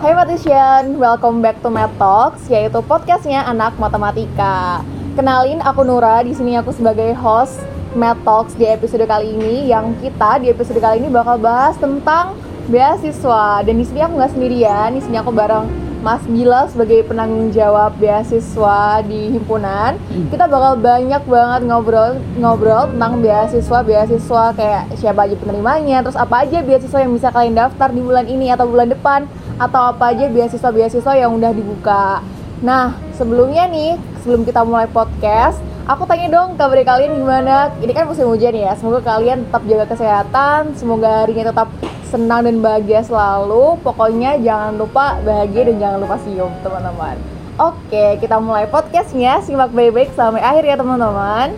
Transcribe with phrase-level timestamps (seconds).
[0.00, 4.80] Hai Matician, welcome back to Math Talks, yaitu podcastnya anak matematika.
[5.12, 7.60] Kenalin, aku Nura, di sini aku sebagai host
[7.92, 12.32] Math Talks di episode kali ini, yang kita di episode kali ini bakal bahas tentang
[12.72, 13.60] beasiswa.
[13.60, 15.68] Dan di sini aku nggak sendirian, di sini aku bareng
[16.00, 20.00] Mas Bila sebagai penanggung jawab beasiswa di himpunan.
[20.32, 26.48] Kita bakal banyak banget ngobrol ngobrol tentang beasiswa, beasiswa kayak siapa aja penerimanya, terus apa
[26.48, 29.28] aja beasiswa yang bisa kalian daftar di bulan ini atau bulan depan
[29.60, 32.24] atau apa aja beasiswa-beasiswa yang udah dibuka.
[32.64, 37.68] Nah, sebelumnya nih, sebelum kita mulai podcast, aku tanya dong kabar kalian gimana?
[37.76, 41.68] Ini kan musim hujan ya, semoga kalian tetap jaga kesehatan, semoga harinya tetap
[42.10, 43.78] senang dan bahagia selalu.
[43.86, 47.16] Pokoknya jangan lupa bahagia dan jangan lupa sium, teman-teman.
[47.56, 49.38] Oke, kita mulai podcastnya.
[49.46, 51.54] Simak baik-baik sampai akhir ya, teman-teman.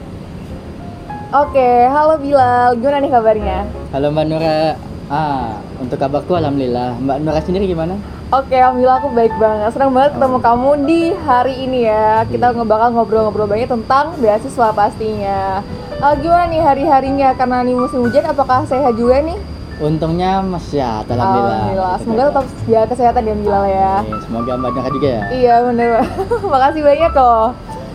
[1.33, 2.77] Oke, halo Bilal.
[2.77, 3.59] Gimana nih kabarnya?
[3.97, 4.77] Halo Mbak Nura.
[5.09, 7.01] Ah, untuk kabarku alhamdulillah.
[7.01, 7.97] Mbak Nura sendiri gimana?
[8.33, 9.73] Oke, alhamdulillah aku baik banget.
[9.73, 12.25] Senang banget ketemu kamu di hari ini ya.
[12.29, 15.65] Kita bakal ngobrol-ngobrol banyak tentang beasiswa pastinya.
[16.03, 17.29] Eh, gimana nih hari-harinya?
[17.37, 19.52] Karena nih musim hujan, apakah sehat juga nih?
[19.83, 21.99] Untungnya masih ya, alhamdulillah.
[21.99, 23.95] Semoga tetap jaga kesehatan ya Bilal ya.
[24.23, 25.23] Semoga Mbak Nura juga ya.
[25.35, 25.91] Iya bener
[26.55, 27.47] Makasih banyak loh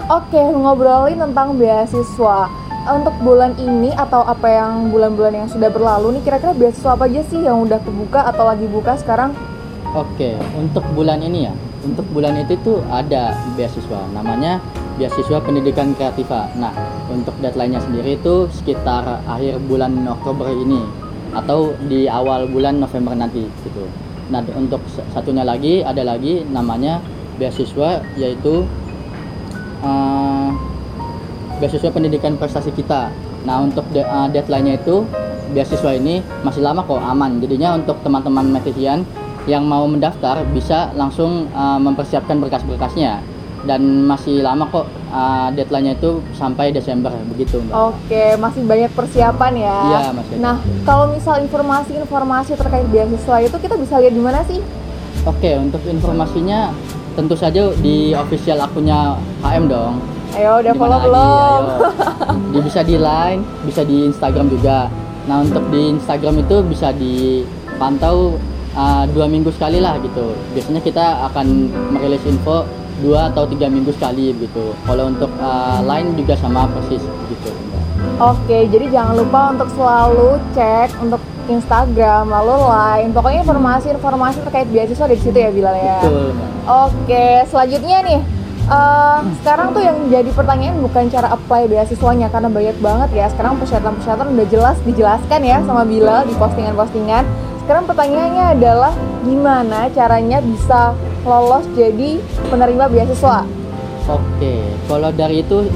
[0.08, 2.38] Oke ngobrolin tentang beasiswa
[2.88, 7.24] Untuk bulan ini atau apa yang bulan-bulan yang sudah berlalu nih Kira-kira beasiswa apa aja
[7.28, 9.32] sih yang udah kebuka atau lagi buka sekarang?
[9.96, 11.54] Oke, untuk bulan ini ya.
[11.88, 14.60] Untuk bulan itu tuh ada beasiswa namanya
[15.00, 16.52] beasiswa pendidikan kreativa.
[16.60, 16.76] Nah,
[17.08, 21.07] untuk deadline-nya sendiri itu sekitar akhir bulan Oktober ini
[21.38, 23.86] atau di awal bulan November nanti gitu.
[24.34, 24.82] Nah, untuk
[25.14, 27.00] satunya lagi ada lagi namanya
[27.38, 28.66] beasiswa yaitu
[29.86, 30.50] eh,
[31.62, 33.14] beasiswa pendidikan prestasi kita.
[33.46, 35.06] Nah, untuk de- eh, deadline-nya itu
[35.54, 37.40] beasiswa ini masih lama kok aman.
[37.40, 39.06] Jadinya untuk teman-teman Metisian
[39.48, 43.37] yang mau mendaftar bisa langsung eh, mempersiapkan berkas-berkasnya
[43.68, 47.76] dan masih lama kok eh, deadline-nya itu sampai Desember begitu, Mbak.
[47.76, 50.42] Oke masih banyak persiapan ya Iya, masih ada.
[50.42, 50.55] Nah
[50.88, 54.64] kalau misal informasi-informasi terkait beasiswa itu kita bisa lihat di mana sih?
[55.28, 56.72] Oke, untuk informasinya
[57.20, 59.99] tentu saja di official akunnya HM dong.
[60.38, 61.61] Ayo udah follow belum?
[62.55, 62.61] Ayo.
[62.64, 64.88] Bisa di line, bisa di Instagram juga.
[65.28, 68.39] Nah untuk di Instagram itu bisa dipantau
[68.78, 70.32] uh, dua minggu sekali lah gitu.
[70.55, 72.64] Biasanya kita akan merilis info
[73.02, 74.74] dua atau tiga minggu sekali gitu.
[74.86, 77.50] Kalau untuk uh, line juga sama persis gitu.
[78.18, 83.10] Oke, jadi jangan lupa untuk selalu cek untuk Instagram, lalu line.
[83.14, 86.00] Pokoknya informasi-informasi terkait beasiswa dari situ ya Bilal ya.
[86.02, 86.34] Betul.
[86.66, 88.22] Oke, selanjutnya nih.
[88.68, 93.26] eh, sekarang tuh yang jadi pertanyaan bukan cara apply beasiswanya karena banyak banget ya.
[93.32, 97.24] Sekarang persyaratan-persyaratan udah jelas dijelaskan ya sama Bilal di postingan-postingan.
[97.64, 98.94] Sekarang pertanyaannya adalah
[99.24, 100.96] gimana caranya bisa
[101.27, 102.17] lolos jadi
[102.48, 103.43] penerima beasiswa?
[104.08, 104.55] Oke,
[104.88, 105.67] kalau dari itu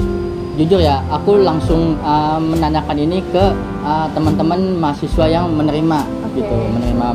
[0.56, 3.52] jujur ya, aku langsung uh, menanyakan ini ke
[3.84, 6.40] uh, teman-teman mahasiswa yang menerima Oke.
[6.40, 7.08] gitu, menerima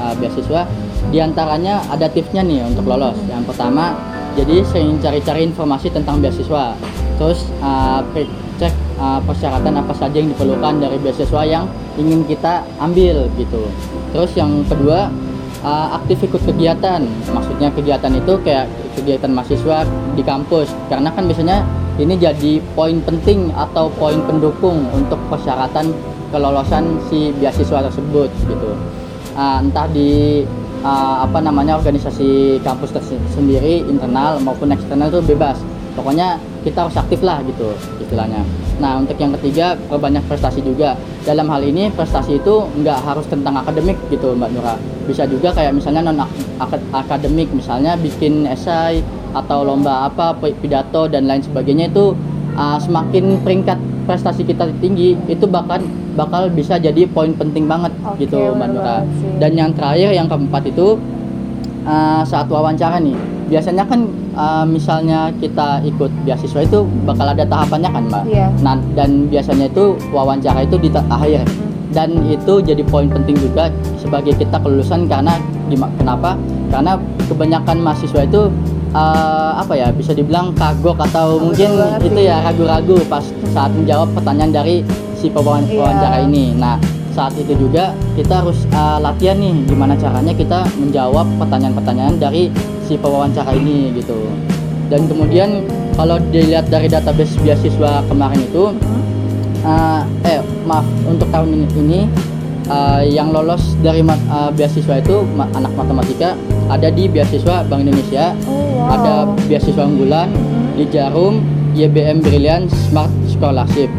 [0.00, 0.64] uh, beasiswa.
[1.12, 3.20] Di antaranya ada tipsnya nih untuk lolos.
[3.28, 3.92] Yang pertama,
[4.32, 6.72] jadi sering cari-cari informasi tentang beasiswa.
[7.20, 8.00] Terus uh,
[8.56, 11.68] cek uh, persyaratan apa saja yang diperlukan dari beasiswa yang
[12.00, 13.68] ingin kita ambil gitu.
[14.16, 15.12] Terus yang kedua,
[15.64, 17.02] uh, aktif ikut kegiatan.
[17.32, 18.66] Maksudnya kegiatan itu kayak
[18.98, 20.68] kegiatan mahasiswa di kampus.
[20.90, 21.64] Karena kan biasanya
[21.96, 25.94] ini jadi poin penting atau poin pendukung untuk persyaratan
[26.32, 28.70] kelolosan si beasiswa tersebut gitu.
[29.32, 30.44] Uh, entah di
[30.84, 35.56] uh, apa namanya organisasi kampus terse- sendiri internal maupun eksternal itu bebas.
[35.92, 38.40] Pokoknya kita harus aktif lah gitu istilahnya.
[38.80, 40.96] Nah untuk yang ketiga perbanyak prestasi juga.
[41.22, 44.74] Dalam hal ini prestasi itu nggak harus tentang akademik gitu Mbak Nura.
[45.06, 46.18] Bisa juga kayak misalnya non
[46.58, 52.12] ak- akademik misalnya bikin esai atau lomba apa pi- pidato dan lain sebagainya itu
[52.56, 55.84] uh, semakin peringkat prestasi kita tinggi itu bahkan
[56.18, 58.98] bakal bisa jadi poin penting banget Oke, gitu Mbak Nura.
[59.38, 60.98] Dan yang terakhir yang keempat itu
[61.86, 67.90] uh, saat wawancara nih biasanya kan uh, misalnya kita ikut beasiswa itu bakal ada tahapannya
[67.90, 68.24] kan mbak?
[68.26, 68.48] Iya.
[68.60, 71.44] nah dan biasanya itu wawancara itu di akhir.
[71.92, 73.68] Dan itu jadi poin penting juga
[74.00, 75.36] sebagai kita kelulusan karena
[76.00, 76.40] kenapa?
[76.72, 76.96] Karena
[77.28, 78.48] kebanyakan mahasiswa itu
[78.96, 83.20] uh, apa ya bisa dibilang kagok atau mungkin itu ya ragu-ragu pas
[83.52, 84.80] saat menjawab pertanyaan dari
[85.12, 85.84] si pewawan- Iya.
[85.84, 86.56] wawancara ini.
[86.56, 86.80] Nah
[87.12, 92.48] saat itu juga kita harus uh, latihan nih gimana caranya kita menjawab pertanyaan-pertanyaan dari
[92.88, 94.16] si pewawancara ini gitu
[94.88, 95.64] dan kemudian
[95.96, 98.72] kalau dilihat dari database beasiswa kemarin itu
[99.64, 102.00] uh, eh maaf untuk tahun ini, ini
[102.68, 106.36] uh, yang lolos dari uh, beasiswa itu ma- anak matematika
[106.72, 108.96] ada di beasiswa Bank Indonesia, Oh, wow.
[108.96, 110.32] ada beasiswa unggulan
[110.72, 111.44] di Jarum,
[111.76, 113.92] YBM Brilliant Smart Scholarship.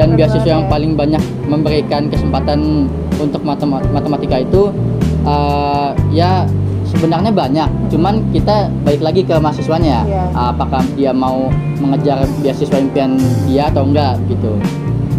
[0.00, 0.70] Dan beasiswa yang ya.
[0.72, 2.88] paling banyak memberikan kesempatan
[3.20, 4.72] untuk matema- matematika itu
[5.28, 6.48] uh, ya
[6.88, 7.68] sebenarnya banyak.
[7.92, 10.08] Cuman kita balik lagi ke mahasiswanya.
[10.08, 10.24] Iya.
[10.32, 14.56] Apakah dia mau mengejar beasiswa impian dia atau enggak gitu.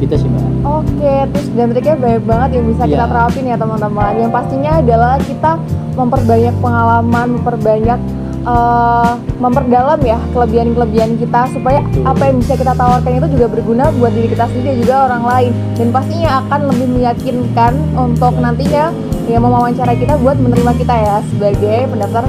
[0.01, 0.45] Gitu sih, Mbak.
[0.65, 3.11] Oke, terus dan triknya banyak banget yang bisa kita Iya.
[3.13, 4.11] terapin ya teman-teman.
[4.17, 5.51] Yang pastinya adalah kita
[5.93, 7.99] memperbanyak pengalaman, memperbanyak
[8.45, 9.11] eh,
[9.41, 12.03] memperdalam ya kelebihan-kelebihan kita supaya Betul.
[12.05, 15.23] apa yang bisa kita tawarkan itu juga berguna buat diri kita sendiri dan juga orang
[15.25, 18.85] lain dan pastinya akan lebih meyakinkan untuk nantinya
[19.29, 22.23] ya mewawancara kita buat menerima kita ya sebagai pendaftar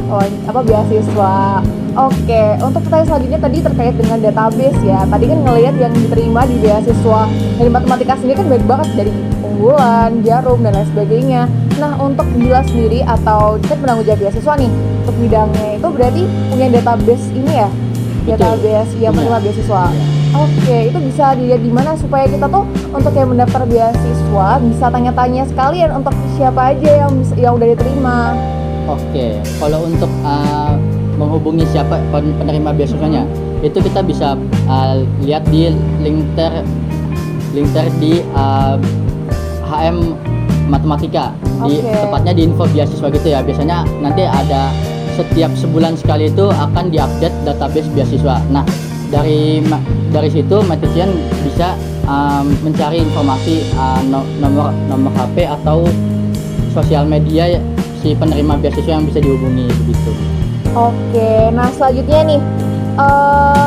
[0.48, 1.64] apa beasiswa.
[1.92, 5.04] Oke, untuk pertanyaan selanjutnya tadi terkait dengan database ya.
[5.04, 7.28] Tadi kan ngelihat yang diterima di beasiswa
[7.60, 9.12] dari matematika sendiri kan banyak banget dari
[9.44, 11.42] unggulan, jarum dan lain sebagainya.
[11.76, 14.70] Nah, untuk Bila sendiri atau kan penanggung jawab beasiswa nih
[15.02, 17.68] untuk bidangnya itu berarti punya database ini ya,
[18.22, 18.30] Betul.
[18.38, 19.26] database yang Punya.
[19.26, 19.84] penerima beasiswa.
[20.32, 25.44] Oke, itu bisa dilihat di mana supaya kita tuh untuk yang mendaftar beasiswa bisa tanya-tanya
[25.44, 28.32] sekalian untuk siapa aja yang bisa- yang udah diterima.
[28.88, 30.74] Oke, kalau untuk uh,
[31.20, 33.28] menghubungi siapa pen- penerima beasiswanya,
[33.60, 34.34] itu kita bisa
[34.66, 35.68] uh, lihat di
[36.00, 36.64] link ter
[37.52, 38.80] link ter di uh,
[39.68, 40.16] HM
[40.66, 41.36] Matematika
[41.68, 41.92] di Oke.
[41.92, 43.44] tepatnya di info beasiswa gitu ya.
[43.44, 44.72] Biasanya nanti ada
[45.14, 48.40] setiap sebulan sekali itu akan diupdate database beasiswa.
[48.48, 48.64] Nah,
[49.12, 49.60] dari
[50.08, 51.12] dari situ Matician
[51.44, 51.76] bisa
[52.08, 55.84] um, mencari informasi uh, no- nomor nomor HP atau
[56.72, 57.60] sosial media
[58.00, 60.10] si penerima beasiswa yang bisa dihubungi begitu.
[60.72, 62.40] Oke, nah selanjutnya nih,
[62.96, 63.66] eh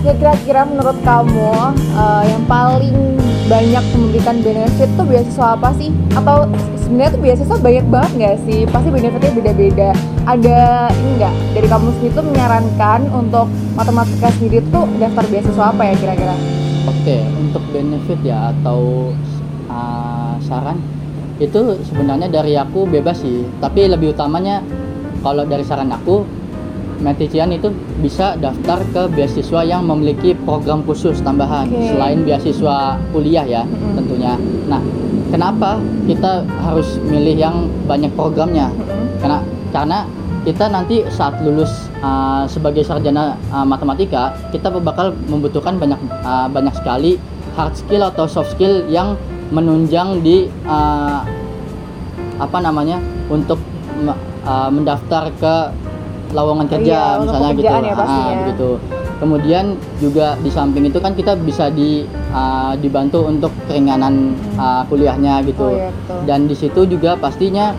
[0.00, 2.96] ya kira-kira menurut kamu eh, yang paling
[3.44, 5.92] banyak memberikan benefit tuh beasiswa apa sih?
[6.16, 6.48] Atau
[6.90, 8.60] sebenarnya tuh beasiswa banyak banget nggak sih?
[8.66, 9.90] Pasti benefitnya beda-beda.
[10.26, 10.58] Ada
[10.90, 13.46] ini nggak dari kamu sendiri tuh menyarankan untuk
[13.78, 16.34] matematika sendiri tuh daftar beasiswa apa ya kira-kira?
[16.90, 19.14] Oke, untuk benefit ya atau
[19.70, 20.82] uh, saran
[21.38, 24.58] itu sebenarnya dari aku bebas sih, tapi lebih utamanya
[25.22, 26.26] kalau dari saran aku
[27.00, 27.72] Matician itu
[28.04, 31.96] bisa daftar ke beasiswa yang memiliki program khusus tambahan Oke.
[31.96, 33.96] selain beasiswa kuliah ya Mm-mm.
[33.96, 34.36] tentunya.
[34.68, 34.84] Nah,
[35.32, 37.56] kenapa kita harus milih yang
[37.88, 38.68] banyak programnya?
[39.20, 39.38] karena
[39.70, 39.98] karena
[40.40, 46.72] kita nanti saat lulus uh, sebagai sarjana uh, matematika kita bakal membutuhkan banyak uh, banyak
[46.72, 47.20] sekali
[47.54, 49.20] hard skill atau soft skill yang
[49.52, 51.20] menunjang di uh,
[52.40, 52.96] apa namanya
[53.28, 53.60] untuk
[54.48, 55.54] uh, mendaftar ke
[56.30, 58.70] lowongan kerja Iya, misalnya gitu ya Ah, begitu
[59.20, 65.44] kemudian juga di samping itu kan kita bisa di uh, dibantu untuk keringanan uh, kuliahnya
[65.44, 66.20] gitu Oh iya betul.
[66.24, 67.76] dan di situ juga pastinya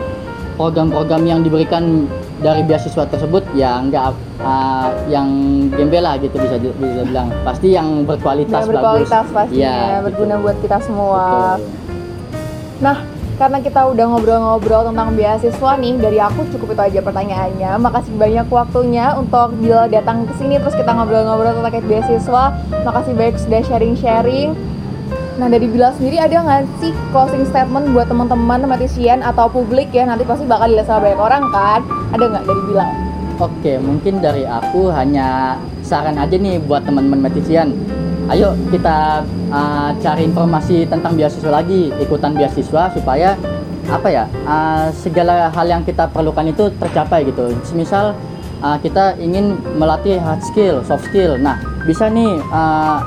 [0.54, 2.06] program-program yang diberikan
[2.42, 5.30] dari beasiswa tersebut ya nggak uh, yang
[5.74, 10.36] gembel lah gitu bisa bisa bilang pasti yang berkualitas, Yang berkualitas bagus pastinya, Iya, berguna
[10.38, 10.44] gitu.
[10.46, 11.24] buat kita semua.
[11.58, 11.82] Betul.
[12.82, 12.98] Nah,
[13.42, 17.74] karena kita udah ngobrol-ngobrol tentang beasiswa nih, dari aku cukup itu aja pertanyaannya.
[17.82, 22.54] Makasih banyak waktunya untuk Bila datang ke sini terus kita ngobrol-ngobrol terkait beasiswa.
[22.86, 24.54] Makasih banyak sudah sharing-sharing.
[25.42, 30.06] Nah, dari Bila sendiri ada nggak sih closing statement buat teman-teman matisian atau publik ya?
[30.06, 31.82] Nanti pasti bakal dilihat sama banyak orang kan?
[32.14, 32.88] Ada nggak dari Bila?
[33.42, 37.74] Oke, mungkin dari aku hanya saran aja nih buat teman-teman matician.
[38.32, 43.36] Ayo kita uh, cari informasi tentang beasiswa lagi, ikutan beasiswa supaya
[43.92, 47.52] apa ya uh, segala hal yang kita perlukan itu tercapai gitu.
[47.76, 48.16] Misal
[48.64, 51.36] uh, kita ingin melatih hard skill, soft skill.
[51.36, 53.04] Nah, bisa nih uh,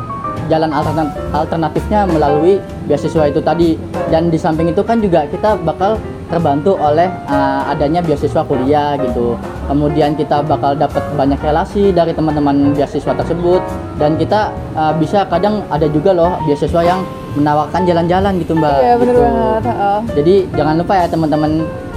[0.52, 3.80] jalan alternat- alternatifnya melalui beasiswa itu tadi.
[4.12, 5.96] Dan di samping itu kan juga kita bakal
[6.28, 9.40] terbantu oleh uh, adanya beasiswa kuliah gitu.
[9.64, 13.64] Kemudian kita bakal dapat banyak relasi dari teman-teman beasiswa tersebut
[13.96, 17.00] dan kita uh, bisa kadang ada juga loh beasiswa yang
[17.34, 18.76] menawarkan jalan-jalan gitu mbak.
[18.78, 19.22] Iya, bener gitu.
[19.24, 19.62] banget.
[19.66, 19.98] heeh.
[20.14, 21.50] Jadi jangan lupa ya teman-teman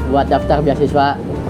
[0.07, 1.07] buat daftar beasiswa.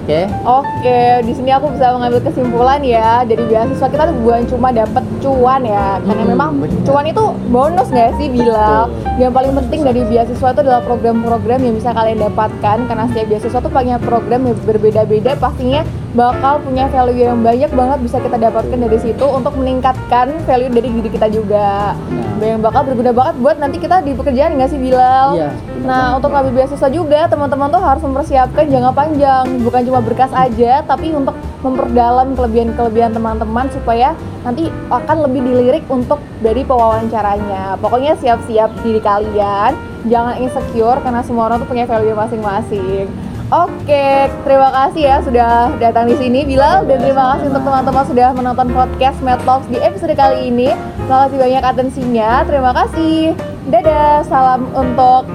[0.08, 0.24] Oke.
[0.48, 5.04] Oke, di sini aku bisa mengambil kesimpulan ya dari beasiswa kita tuh bukan cuma dapat
[5.20, 6.80] cuan ya, karena Hmm, memang benar.
[6.88, 8.88] cuan itu bonus nggak sih Bila?
[8.88, 9.20] Betul.
[9.20, 13.60] Yang paling penting dari beasiswa itu adalah program-program yang bisa kalian dapatkan karena setiap beasiswa
[13.60, 15.84] tuh punya program yang berbeda-beda, pastinya
[16.18, 20.90] bakal punya value yang banyak banget bisa kita dapatkan dari situ untuk meningkatkan value dari
[20.90, 21.94] diri kita juga.
[21.94, 22.42] Nah.
[22.42, 25.38] Yang bakal berguna banget buat nanti kita di pekerjaan nggak sih Bilal?
[25.38, 25.50] Iya,
[25.86, 26.18] Nah, banget.
[26.18, 31.14] untuk ngambil beasiswa juga teman-teman tuh harus mempersiapkan jangka panjang, bukan cuma berkas aja, tapi
[31.14, 37.78] untuk memperdalam kelebihan-kelebihan teman-teman supaya nanti akan lebih dilirik untuk dari pewawancaranya.
[37.78, 39.78] Pokoknya siap-siap diri kalian,
[40.10, 43.27] jangan insecure karena semua orang tuh punya value masing-masing.
[43.48, 48.30] Oke, terima kasih ya sudah datang di sini Bilal dan terima kasih untuk teman-teman sudah
[48.36, 49.40] menonton podcast Mad
[49.72, 50.76] di episode kali ini.
[51.00, 52.44] Terima kasih banyak atensinya.
[52.44, 53.40] Terima kasih.
[53.72, 55.32] Dadah, salam untuk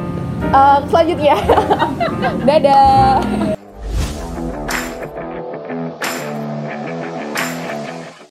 [0.53, 1.41] uh, selanjutnya.
[2.49, 3.52] Dadah.